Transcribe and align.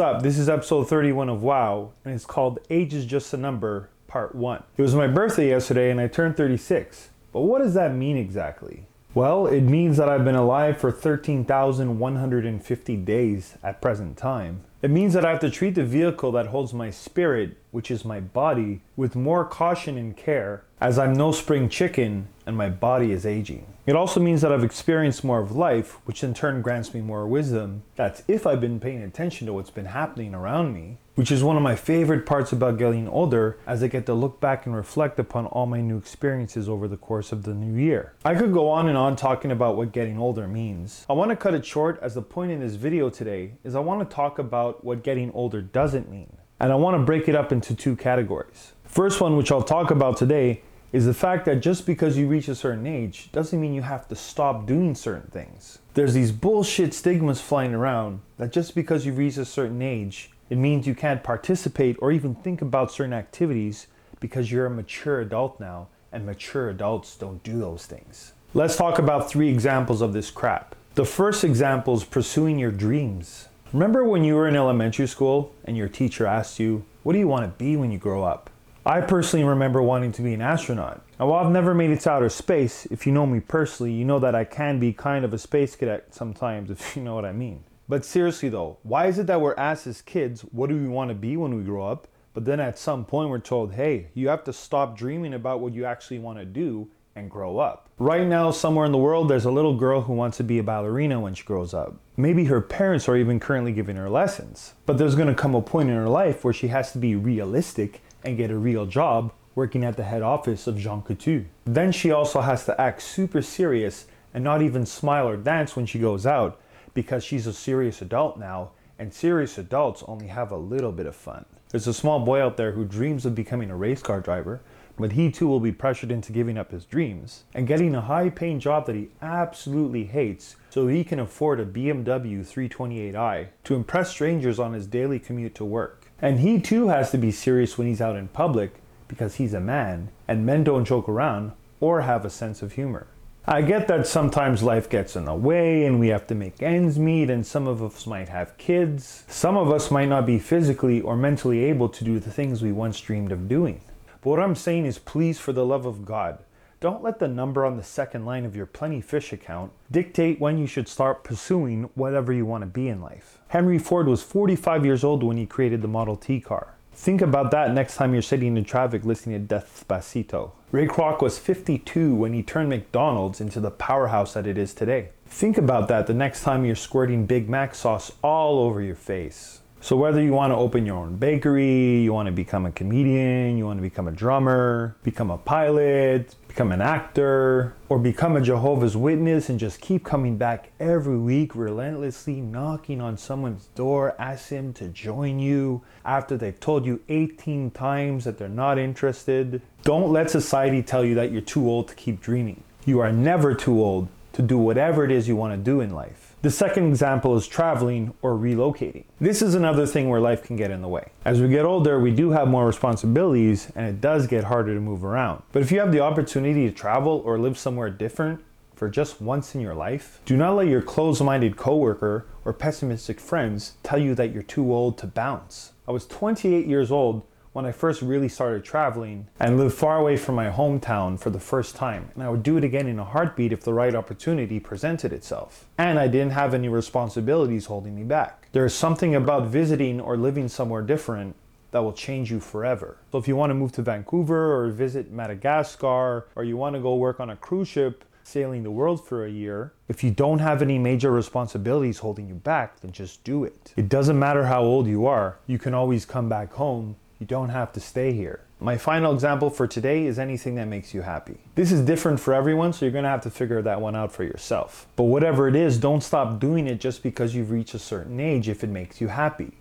up? 0.00 0.22
This 0.22 0.38
is 0.38 0.48
episode 0.48 0.88
31 0.88 1.28
of 1.28 1.42
WOW, 1.42 1.92
and 2.04 2.14
it's 2.14 2.24
called 2.24 2.58
Age 2.70 2.94
is 2.94 3.04
Just 3.04 3.34
a 3.34 3.36
Number, 3.36 3.90
Part 4.08 4.34
1. 4.34 4.62
It 4.78 4.82
was 4.82 4.94
my 4.94 5.06
birthday 5.06 5.50
yesterday, 5.50 5.90
and 5.90 6.00
I 6.00 6.08
turned 6.08 6.38
36. 6.38 7.10
But 7.32 7.42
what 7.42 7.60
does 7.60 7.74
that 7.74 7.94
mean 7.94 8.16
exactly? 8.16 8.86
Well, 9.12 9.46
it 9.46 9.60
means 9.60 9.98
that 9.98 10.08
I've 10.08 10.24
been 10.24 10.34
alive 10.34 10.78
for 10.78 10.90
13,150 10.90 12.96
days 12.96 13.58
at 13.62 13.82
present 13.82 14.16
time. 14.16 14.62
It 14.80 14.90
means 14.90 15.12
that 15.12 15.26
I 15.26 15.30
have 15.30 15.40
to 15.40 15.50
treat 15.50 15.74
the 15.74 15.84
vehicle 15.84 16.32
that 16.32 16.46
holds 16.46 16.72
my 16.72 16.90
spirit, 16.90 17.58
which 17.70 17.90
is 17.90 18.02
my 18.02 18.20
body, 18.20 18.80
with 18.96 19.14
more 19.14 19.44
caution 19.44 19.98
and 19.98 20.16
care, 20.16 20.64
as 20.80 20.98
I'm 20.98 21.12
no 21.12 21.30
spring 21.30 21.68
chicken 21.68 22.28
and 22.50 22.58
my 22.58 22.68
body 22.68 23.12
is 23.12 23.24
aging. 23.24 23.64
It 23.86 23.94
also 23.96 24.18
means 24.18 24.42
that 24.42 24.52
I've 24.52 24.64
experienced 24.64 25.22
more 25.22 25.40
of 25.40 25.52
life, 25.52 25.98
which 26.04 26.24
in 26.24 26.34
turn 26.34 26.62
grants 26.62 26.92
me 26.92 27.00
more 27.00 27.26
wisdom. 27.26 27.84
That's 27.94 28.24
if 28.26 28.44
I've 28.46 28.60
been 28.60 28.80
paying 28.80 29.02
attention 29.02 29.46
to 29.46 29.52
what's 29.52 29.70
been 29.70 29.86
happening 29.86 30.34
around 30.34 30.74
me, 30.74 30.98
which 31.14 31.30
is 31.30 31.44
one 31.44 31.56
of 31.56 31.62
my 31.62 31.76
favorite 31.76 32.26
parts 32.26 32.52
about 32.52 32.76
getting 32.76 33.08
older, 33.08 33.56
as 33.68 33.84
I 33.84 33.86
get 33.86 34.04
to 34.06 34.14
look 34.14 34.40
back 34.40 34.66
and 34.66 34.74
reflect 34.74 35.20
upon 35.20 35.46
all 35.46 35.66
my 35.66 35.80
new 35.80 35.96
experiences 35.96 36.68
over 36.68 36.88
the 36.88 36.96
course 36.96 37.30
of 37.30 37.44
the 37.44 37.54
new 37.54 37.80
year. 37.80 38.14
I 38.24 38.34
could 38.34 38.52
go 38.52 38.68
on 38.68 38.88
and 38.88 38.98
on 38.98 39.14
talking 39.14 39.52
about 39.52 39.76
what 39.76 39.92
getting 39.92 40.18
older 40.18 40.48
means. 40.48 41.06
I 41.08 41.12
want 41.12 41.30
to 41.30 41.36
cut 41.36 41.54
it 41.54 41.64
short 41.64 42.00
as 42.02 42.14
the 42.14 42.22
point 42.22 42.50
in 42.50 42.58
this 42.58 42.74
video 42.74 43.10
today 43.10 43.52
is 43.62 43.76
I 43.76 43.80
want 43.80 44.08
to 44.08 44.14
talk 44.14 44.40
about 44.40 44.84
what 44.84 45.04
getting 45.04 45.30
older 45.32 45.62
doesn't 45.62 46.10
mean. 46.10 46.36
And 46.58 46.72
I 46.72 46.74
want 46.74 46.96
to 46.96 47.04
break 47.04 47.28
it 47.28 47.36
up 47.36 47.52
into 47.52 47.76
two 47.76 47.94
categories. 47.94 48.72
First 48.84 49.20
one, 49.20 49.36
which 49.36 49.52
I'll 49.52 49.62
talk 49.62 49.92
about 49.92 50.16
today, 50.16 50.62
is 50.92 51.06
the 51.06 51.14
fact 51.14 51.44
that 51.44 51.60
just 51.60 51.86
because 51.86 52.18
you 52.18 52.26
reach 52.26 52.48
a 52.48 52.54
certain 52.54 52.86
age 52.86 53.30
doesn't 53.32 53.60
mean 53.60 53.74
you 53.74 53.82
have 53.82 54.08
to 54.08 54.16
stop 54.16 54.66
doing 54.66 54.94
certain 54.94 55.30
things. 55.30 55.78
There's 55.94 56.14
these 56.14 56.32
bullshit 56.32 56.92
stigmas 56.94 57.40
flying 57.40 57.74
around 57.74 58.20
that 58.38 58.52
just 58.52 58.74
because 58.74 59.06
you 59.06 59.12
reach 59.12 59.36
a 59.36 59.44
certain 59.44 59.82
age, 59.82 60.30
it 60.48 60.58
means 60.58 60.86
you 60.86 60.96
can't 60.96 61.22
participate 61.22 61.96
or 62.00 62.10
even 62.10 62.34
think 62.34 62.60
about 62.60 62.90
certain 62.90 63.12
activities 63.12 63.86
because 64.18 64.50
you're 64.50 64.66
a 64.66 64.70
mature 64.70 65.20
adult 65.20 65.60
now 65.60 65.86
and 66.12 66.26
mature 66.26 66.68
adults 66.68 67.16
don't 67.16 67.42
do 67.44 67.58
those 67.58 67.86
things. 67.86 68.32
Let's 68.52 68.76
talk 68.76 68.98
about 68.98 69.30
three 69.30 69.48
examples 69.48 70.00
of 70.00 70.12
this 70.12 70.30
crap. 70.30 70.74
The 70.96 71.04
first 71.04 71.44
example 71.44 71.94
is 71.94 72.02
pursuing 72.02 72.58
your 72.58 72.72
dreams. 72.72 73.46
Remember 73.72 74.04
when 74.04 74.24
you 74.24 74.34
were 74.34 74.48
in 74.48 74.56
elementary 74.56 75.06
school 75.06 75.54
and 75.64 75.76
your 75.76 75.88
teacher 75.88 76.26
asked 76.26 76.58
you, 76.58 76.84
What 77.04 77.12
do 77.12 77.20
you 77.20 77.28
want 77.28 77.44
to 77.44 77.64
be 77.64 77.76
when 77.76 77.92
you 77.92 77.98
grow 77.98 78.24
up? 78.24 78.50
I 78.86 79.02
personally 79.02 79.44
remember 79.44 79.82
wanting 79.82 80.12
to 80.12 80.22
be 80.22 80.32
an 80.32 80.40
astronaut. 80.40 81.04
Now, 81.18 81.26
while 81.26 81.44
I've 81.44 81.52
never 81.52 81.74
made 81.74 81.90
it 81.90 82.00
to 82.00 82.10
outer 82.12 82.30
space, 82.30 82.86
if 82.86 83.06
you 83.06 83.12
know 83.12 83.26
me 83.26 83.40
personally, 83.40 83.92
you 83.92 84.06
know 84.06 84.18
that 84.20 84.34
I 84.34 84.44
can 84.44 84.80
be 84.80 84.94
kind 84.94 85.22
of 85.22 85.34
a 85.34 85.38
space 85.38 85.76
cadet 85.76 86.14
sometimes, 86.14 86.70
if 86.70 86.96
you 86.96 87.02
know 87.02 87.14
what 87.14 87.26
I 87.26 87.32
mean. 87.32 87.64
But 87.90 88.06
seriously 88.06 88.48
though, 88.48 88.78
why 88.82 89.06
is 89.06 89.18
it 89.18 89.26
that 89.26 89.40
we're 89.40 89.54
asked 89.56 89.86
as 89.86 90.00
kids, 90.00 90.42
what 90.42 90.70
do 90.70 90.76
we 90.76 90.88
want 90.88 91.10
to 91.10 91.14
be 91.14 91.36
when 91.36 91.54
we 91.54 91.62
grow 91.62 91.86
up? 91.86 92.08
But 92.32 92.46
then 92.46 92.58
at 92.58 92.78
some 92.78 93.04
point 93.04 93.28
we're 93.28 93.38
told, 93.38 93.74
hey, 93.74 94.08
you 94.14 94.28
have 94.28 94.44
to 94.44 94.52
stop 94.52 94.96
dreaming 94.96 95.34
about 95.34 95.60
what 95.60 95.74
you 95.74 95.84
actually 95.84 96.20
want 96.20 96.38
to 96.38 96.46
do 96.46 96.88
and 97.16 97.30
grow 97.30 97.58
up. 97.58 97.90
Right 97.98 98.26
now, 98.26 98.50
somewhere 98.50 98.86
in 98.86 98.92
the 98.92 98.98
world, 98.98 99.28
there's 99.28 99.44
a 99.44 99.50
little 99.50 99.76
girl 99.76 100.02
who 100.02 100.14
wants 100.14 100.38
to 100.38 100.44
be 100.44 100.58
a 100.58 100.62
ballerina 100.62 101.20
when 101.20 101.34
she 101.34 101.44
grows 101.44 101.74
up. 101.74 101.96
Maybe 102.16 102.44
her 102.44 102.60
parents 102.60 103.08
are 103.08 103.16
even 103.16 103.40
currently 103.40 103.72
giving 103.72 103.96
her 103.96 104.08
lessons. 104.08 104.74
But 104.86 104.96
there's 104.96 105.16
going 105.16 105.28
to 105.28 105.34
come 105.34 105.54
a 105.54 105.60
point 105.60 105.90
in 105.90 105.96
her 105.96 106.08
life 106.08 106.44
where 106.44 106.54
she 106.54 106.68
has 106.68 106.92
to 106.92 106.98
be 106.98 107.14
realistic 107.16 108.00
and 108.24 108.36
get 108.36 108.50
a 108.50 108.56
real 108.56 108.86
job 108.86 109.32
working 109.54 109.84
at 109.84 109.96
the 109.96 110.04
head 110.04 110.22
office 110.22 110.66
of 110.66 110.78
Jean 110.78 111.02
Coutu. 111.02 111.44
Then 111.64 111.92
she 111.92 112.10
also 112.10 112.40
has 112.40 112.64
to 112.66 112.80
act 112.80 113.02
super 113.02 113.42
serious 113.42 114.06
and 114.32 114.44
not 114.44 114.62
even 114.62 114.86
smile 114.86 115.28
or 115.28 115.36
dance 115.36 115.76
when 115.76 115.86
she 115.86 115.98
goes 115.98 116.26
out 116.26 116.60
because 116.94 117.24
she's 117.24 117.46
a 117.46 117.52
serious 117.52 118.00
adult 118.00 118.38
now 118.38 118.70
and 118.98 119.12
serious 119.12 119.56
adults 119.58 120.04
only 120.06 120.26
have 120.26 120.52
a 120.52 120.56
little 120.56 120.92
bit 120.92 121.06
of 121.06 121.16
fun. 121.16 121.44
There's 121.70 121.86
a 121.86 121.94
small 121.94 122.20
boy 122.20 122.42
out 122.42 122.56
there 122.56 122.72
who 122.72 122.84
dreams 122.84 123.24
of 123.24 123.34
becoming 123.34 123.70
a 123.70 123.76
race 123.76 124.02
car 124.02 124.20
driver, 124.20 124.60
but 124.98 125.12
he 125.12 125.30
too 125.30 125.48
will 125.48 125.60
be 125.60 125.72
pressured 125.72 126.10
into 126.10 126.32
giving 126.32 126.58
up 126.58 126.70
his 126.70 126.84
dreams 126.84 127.44
and 127.54 127.66
getting 127.66 127.94
a 127.94 128.02
high 128.02 128.28
paying 128.28 128.60
job 128.60 128.86
that 128.86 128.96
he 128.96 129.08
absolutely 129.22 130.04
hates 130.04 130.56
so 130.68 130.86
he 130.86 131.02
can 131.02 131.18
afford 131.18 131.58
a 131.60 131.64
BMW 131.64 132.40
328i 132.40 133.48
to 133.64 133.74
impress 133.74 134.10
strangers 134.10 134.58
on 134.58 134.74
his 134.74 134.86
daily 134.86 135.18
commute 135.18 135.54
to 135.54 135.64
work. 135.64 135.99
And 136.22 136.40
he 136.40 136.60
too 136.60 136.88
has 136.88 137.10
to 137.12 137.18
be 137.18 137.32
serious 137.32 137.78
when 137.78 137.86
he's 137.86 138.00
out 138.00 138.16
in 138.16 138.28
public 138.28 138.74
because 139.08 139.36
he's 139.36 139.54
a 139.54 139.60
man, 139.60 140.10
and 140.28 140.46
men 140.46 140.64
don't 140.64 140.84
joke 140.84 141.08
around 141.08 141.52
or 141.80 142.02
have 142.02 142.24
a 142.24 142.30
sense 142.30 142.62
of 142.62 142.72
humor. 142.72 143.06
I 143.46 143.62
get 143.62 143.88
that 143.88 144.06
sometimes 144.06 144.62
life 144.62 144.88
gets 144.88 145.16
in 145.16 145.24
the 145.24 145.34
way 145.34 145.84
and 145.84 145.98
we 145.98 146.08
have 146.08 146.26
to 146.28 146.34
make 146.34 146.62
ends 146.62 146.98
meet, 146.98 147.30
and 147.30 147.44
some 147.44 147.66
of 147.66 147.82
us 147.82 148.06
might 148.06 148.28
have 148.28 148.56
kids. 148.58 149.24
Some 149.28 149.56
of 149.56 149.72
us 149.72 149.90
might 149.90 150.08
not 150.08 150.26
be 150.26 150.38
physically 150.38 151.00
or 151.00 151.16
mentally 151.16 151.64
able 151.64 151.88
to 151.88 152.04
do 152.04 152.20
the 152.20 152.30
things 152.30 152.62
we 152.62 152.70
once 152.70 153.00
dreamed 153.00 153.32
of 153.32 153.48
doing. 153.48 153.80
But 154.20 154.30
what 154.30 154.40
I'm 154.40 154.54
saying 154.54 154.84
is, 154.84 154.98
please, 154.98 155.40
for 155.40 155.52
the 155.52 155.64
love 155.64 155.86
of 155.86 156.04
God, 156.04 156.38
don't 156.80 157.02
let 157.02 157.18
the 157.18 157.28
number 157.28 157.66
on 157.66 157.76
the 157.76 157.82
second 157.82 158.24
line 158.24 158.46
of 158.46 158.56
your 158.56 158.64
Plenty 158.64 159.02
Fish 159.02 159.34
account 159.34 159.70
dictate 159.90 160.40
when 160.40 160.56
you 160.56 160.66
should 160.66 160.88
start 160.88 161.22
pursuing 161.22 161.90
whatever 161.94 162.32
you 162.32 162.46
want 162.46 162.62
to 162.62 162.66
be 162.66 162.88
in 162.88 163.02
life. 163.02 163.38
Henry 163.48 163.78
Ford 163.78 164.06
was 164.06 164.22
45 164.22 164.86
years 164.86 165.04
old 165.04 165.22
when 165.22 165.36
he 165.36 165.44
created 165.44 165.82
the 165.82 165.88
Model 165.88 166.16
T 166.16 166.40
car. 166.40 166.74
Think 166.94 167.20
about 167.20 167.50
that 167.50 167.74
next 167.74 167.96
time 167.96 168.14
you're 168.14 168.22
sitting 168.22 168.56
in 168.56 168.64
traffic 168.64 169.04
listening 169.04 169.38
to 169.40 169.46
Death 169.46 169.84
Despacito. 169.86 170.52
Ray 170.72 170.86
Kroc 170.86 171.20
was 171.20 171.38
52 171.38 172.14
when 172.14 172.32
he 172.32 172.42
turned 172.42 172.70
McDonald's 172.70 173.42
into 173.42 173.60
the 173.60 173.70
powerhouse 173.70 174.32
that 174.32 174.46
it 174.46 174.56
is 174.56 174.72
today. 174.72 175.10
Think 175.26 175.58
about 175.58 175.88
that 175.88 176.06
the 176.06 176.14
next 176.14 176.42
time 176.42 176.64
you're 176.64 176.74
squirting 176.76 177.26
Big 177.26 177.48
Mac 177.48 177.74
sauce 177.74 178.10
all 178.22 178.58
over 178.58 178.80
your 178.80 178.96
face. 178.96 179.60
So, 179.82 179.96
whether 179.96 180.20
you 180.20 180.32
want 180.32 180.50
to 180.50 180.56
open 180.56 180.84
your 180.84 180.96
own 180.96 181.16
bakery, 181.16 182.02
you 182.02 182.12
want 182.12 182.26
to 182.26 182.32
become 182.32 182.66
a 182.66 182.70
comedian, 182.70 183.56
you 183.56 183.64
want 183.64 183.78
to 183.78 183.82
become 183.82 184.08
a 184.08 184.12
drummer, 184.12 184.94
become 185.02 185.30
a 185.30 185.38
pilot, 185.38 186.34
become 186.48 186.70
an 186.70 186.82
actor, 186.82 187.74
or 187.88 187.98
become 187.98 188.36
a 188.36 188.42
Jehovah's 188.42 188.94
Witness 188.94 189.48
and 189.48 189.58
just 189.58 189.80
keep 189.80 190.04
coming 190.04 190.36
back 190.36 190.70
every 190.78 191.16
week, 191.16 191.56
relentlessly 191.56 192.42
knocking 192.42 193.00
on 193.00 193.16
someone's 193.16 193.68
door, 193.68 194.14
ask 194.18 194.50
him 194.50 194.74
to 194.74 194.88
join 194.88 195.38
you 195.38 195.80
after 196.04 196.36
they've 196.36 196.60
told 196.60 196.84
you 196.84 197.00
18 197.08 197.70
times 197.70 198.24
that 198.24 198.36
they're 198.36 198.50
not 198.50 198.78
interested. 198.78 199.62
Don't 199.82 200.12
let 200.12 200.30
society 200.30 200.82
tell 200.82 201.06
you 201.06 201.14
that 201.14 201.32
you're 201.32 201.40
too 201.40 201.66
old 201.66 201.88
to 201.88 201.94
keep 201.94 202.20
dreaming. 202.20 202.62
You 202.84 203.00
are 203.00 203.12
never 203.12 203.54
too 203.54 203.82
old 203.82 204.08
to 204.32 204.42
do 204.42 204.58
whatever 204.58 205.04
it 205.04 205.10
is 205.10 205.28
you 205.28 205.36
want 205.36 205.52
to 205.52 205.56
do 205.56 205.80
in 205.80 205.90
life. 205.90 206.34
The 206.42 206.50
second 206.50 206.88
example 206.88 207.36
is 207.36 207.46
traveling 207.46 208.14
or 208.22 208.34
relocating. 208.34 209.04
This 209.20 209.42
is 209.42 209.54
another 209.54 209.86
thing 209.86 210.08
where 210.08 210.20
life 210.20 210.42
can 210.42 210.56
get 210.56 210.70
in 210.70 210.80
the 210.80 210.88
way. 210.88 211.10
As 211.24 211.40
we 211.40 211.48
get 211.48 211.66
older, 211.66 212.00
we 212.00 212.12
do 212.12 212.30
have 212.30 212.48
more 212.48 212.66
responsibilities 212.66 213.70
and 213.74 213.86
it 213.86 214.00
does 214.00 214.26
get 214.26 214.44
harder 214.44 214.74
to 214.74 214.80
move 214.80 215.04
around. 215.04 215.42
But 215.52 215.62
if 215.62 215.70
you 215.70 215.80
have 215.80 215.92
the 215.92 216.00
opportunity 216.00 216.66
to 216.66 216.74
travel 216.74 217.22
or 217.26 217.38
live 217.38 217.58
somewhere 217.58 217.90
different, 217.90 218.40
for 218.80 218.88
just 218.88 219.20
once 219.20 219.54
in 219.54 219.60
your 219.60 219.74
life, 219.74 220.22
do 220.24 220.38
not 220.38 220.56
let 220.56 220.66
your 220.66 220.80
closed 220.80 221.22
minded 221.22 221.54
coworker 221.54 222.24
or 222.46 222.54
pessimistic 222.54 223.20
friends 223.20 223.74
tell 223.82 223.98
you 223.98 224.14
that 224.14 224.32
you're 224.32 224.42
too 224.42 224.72
old 224.72 224.96
to 224.96 225.06
bounce. 225.06 225.72
I 225.86 225.92
was 225.92 226.06
28 226.06 226.66
years 226.66 226.90
old 226.90 227.26
when 227.52 227.66
I 227.66 227.72
first 227.72 228.00
really 228.00 228.28
started 228.28 228.62
traveling 228.62 229.26
and 229.40 229.58
lived 229.58 229.74
far 229.74 229.98
away 229.98 230.16
from 230.16 230.36
my 230.36 230.50
hometown 230.50 231.18
for 231.18 231.30
the 231.30 231.40
first 231.40 231.74
time. 231.74 232.10
And 232.14 232.22
I 232.22 232.28
would 232.28 232.44
do 232.44 232.56
it 232.56 232.64
again 232.64 232.86
in 232.86 232.98
a 232.98 233.04
heartbeat 233.04 233.52
if 233.52 233.62
the 233.62 233.74
right 233.74 233.94
opportunity 233.94 234.60
presented 234.60 235.12
itself. 235.12 235.66
And 235.76 235.98
I 235.98 236.06
didn't 236.06 236.32
have 236.32 236.54
any 236.54 236.68
responsibilities 236.68 237.66
holding 237.66 237.96
me 237.96 238.04
back. 238.04 238.48
There 238.52 238.64
is 238.64 238.74
something 238.74 239.14
about 239.16 239.48
visiting 239.48 240.00
or 240.00 240.16
living 240.16 240.48
somewhere 240.48 240.82
different 240.82 241.34
that 241.72 241.80
will 241.80 241.92
change 241.92 242.30
you 242.30 242.40
forever. 242.40 242.98
So 243.12 243.18
if 243.18 243.26
you 243.26 243.36
want 243.36 243.50
to 243.50 243.54
move 243.54 243.72
to 243.72 243.82
Vancouver 243.82 244.54
or 244.54 244.70
visit 244.70 245.10
Madagascar 245.10 246.28
or 246.36 246.44
you 246.44 246.56
want 246.56 246.74
to 246.74 246.80
go 246.80 246.94
work 246.96 247.20
on 247.20 247.30
a 247.30 247.36
cruise 247.36 247.68
ship 247.68 248.04
sailing 248.22 248.62
the 248.62 248.70
world 248.70 249.04
for 249.04 249.24
a 249.24 249.30
year, 249.30 249.72
if 249.88 250.04
you 250.04 250.10
don't 250.10 250.38
have 250.38 250.62
any 250.62 250.78
major 250.78 251.10
responsibilities 251.10 251.98
holding 251.98 252.28
you 252.28 252.34
back, 252.34 252.80
then 252.80 252.92
just 252.92 253.24
do 253.24 253.42
it. 253.42 253.72
It 253.76 253.88
doesn't 253.88 254.18
matter 254.18 254.46
how 254.46 254.62
old 254.62 254.86
you 254.86 255.06
are, 255.06 255.38
you 255.48 255.58
can 255.58 255.74
always 255.74 256.04
come 256.04 256.28
back 256.28 256.52
home 256.52 256.96
you 257.20 257.26
don't 257.26 257.50
have 257.50 257.70
to 257.74 257.80
stay 257.80 258.12
here. 258.12 258.40
My 258.60 258.78
final 258.78 259.12
example 259.12 259.50
for 259.50 259.66
today 259.66 260.06
is 260.06 260.18
anything 260.18 260.54
that 260.54 260.66
makes 260.66 260.94
you 260.94 261.02
happy. 261.02 261.36
This 261.54 261.70
is 261.70 261.82
different 261.82 262.18
for 262.18 262.32
everyone, 262.32 262.72
so 262.72 262.86
you're 262.86 262.92
gonna 262.92 263.08
have 263.08 263.22
to 263.22 263.30
figure 263.30 263.60
that 263.60 263.80
one 263.80 263.94
out 263.94 264.10
for 264.10 264.24
yourself. 264.24 264.86
But 264.96 265.04
whatever 265.04 265.46
it 265.46 265.54
is, 265.54 265.76
don't 265.76 266.02
stop 266.02 266.40
doing 266.40 266.66
it 266.66 266.80
just 266.80 267.02
because 267.02 267.34
you've 267.34 267.50
reached 267.50 267.74
a 267.74 267.78
certain 267.78 268.18
age 268.20 268.48
if 268.48 268.64
it 268.64 268.70
makes 268.70 269.02
you 269.02 269.08
happy. 269.08 269.52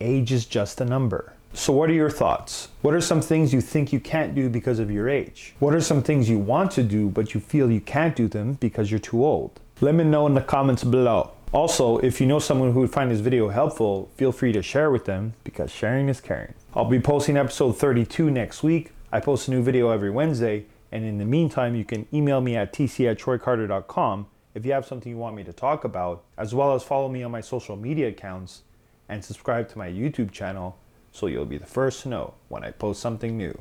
Age 0.00 0.30
is 0.30 0.46
just 0.46 0.80
a 0.80 0.84
number. 0.84 1.32
So, 1.52 1.72
what 1.72 1.90
are 1.90 1.94
your 1.94 2.10
thoughts? 2.10 2.68
What 2.80 2.94
are 2.94 3.00
some 3.00 3.20
things 3.20 3.52
you 3.52 3.60
think 3.60 3.92
you 3.92 3.98
can't 3.98 4.36
do 4.36 4.48
because 4.48 4.78
of 4.78 4.88
your 4.88 5.08
age? 5.08 5.54
What 5.58 5.74
are 5.74 5.80
some 5.80 6.00
things 6.00 6.30
you 6.30 6.38
want 6.38 6.70
to 6.72 6.84
do 6.84 7.08
but 7.08 7.34
you 7.34 7.40
feel 7.40 7.72
you 7.72 7.80
can't 7.80 8.14
do 8.14 8.28
them 8.28 8.52
because 8.54 8.88
you're 8.92 9.00
too 9.00 9.24
old? 9.24 9.58
Let 9.80 9.96
me 9.96 10.04
know 10.04 10.28
in 10.28 10.34
the 10.34 10.42
comments 10.42 10.84
below. 10.84 11.32
Also, 11.52 11.98
if 11.98 12.20
you 12.20 12.26
know 12.28 12.38
someone 12.38 12.72
who 12.72 12.80
would 12.80 12.92
find 12.92 13.10
this 13.10 13.18
video 13.18 13.48
helpful, 13.48 14.08
feel 14.14 14.30
free 14.30 14.52
to 14.52 14.62
share 14.62 14.88
with 14.88 15.04
them 15.04 15.34
because 15.42 15.70
sharing 15.70 16.08
is 16.08 16.20
caring. 16.20 16.54
I'll 16.74 16.84
be 16.84 17.00
posting 17.00 17.36
episode 17.36 17.76
32 17.76 18.30
next 18.30 18.62
week. 18.62 18.92
I 19.10 19.18
post 19.18 19.48
a 19.48 19.50
new 19.50 19.60
video 19.60 19.90
every 19.90 20.10
Wednesday, 20.10 20.66
and 20.92 21.04
in 21.04 21.18
the 21.18 21.24
meantime, 21.24 21.74
you 21.74 21.84
can 21.84 22.06
email 22.14 22.40
me 22.40 22.54
at 22.54 22.72
tc 22.72 23.10
at 23.10 23.18
troycarter.com 23.18 24.26
if 24.54 24.64
you 24.64 24.72
have 24.72 24.86
something 24.86 25.10
you 25.10 25.18
want 25.18 25.34
me 25.34 25.42
to 25.42 25.52
talk 25.52 25.82
about, 25.84 26.22
as 26.38 26.54
well 26.54 26.72
as 26.74 26.84
follow 26.84 27.08
me 27.08 27.22
on 27.24 27.32
my 27.32 27.40
social 27.40 27.76
media 27.76 28.08
accounts. 28.08 28.62
and 29.08 29.24
subscribe 29.24 29.68
to 29.68 29.76
my 29.76 29.88
YouTube 29.88 30.30
channel 30.30 30.78
so 31.10 31.26
you'll 31.26 31.44
be 31.44 31.58
the 31.58 31.66
first 31.66 32.02
to 32.02 32.08
know 32.08 32.34
when 32.48 32.62
I 32.62 32.70
post 32.70 33.00
something 33.00 33.36
new. 33.36 33.58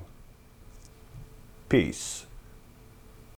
Peace. 1.67 2.27